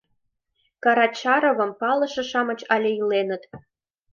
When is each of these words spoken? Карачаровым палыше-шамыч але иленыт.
Карачаровым 0.83 1.71
палыше-шамыч 1.81 2.59
але 2.73 2.89
иленыт. 2.99 3.43